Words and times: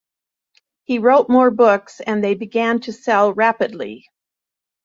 He 0.83 0.97
wrote 0.97 1.29
more 1.29 1.51
books 1.51 1.99
and 1.99 2.23
they 2.23 2.33
began 2.33 2.79
to 2.79 2.91
sell 2.91 3.33
rapidly. 3.35 4.05